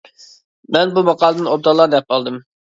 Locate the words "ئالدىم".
2.19-2.45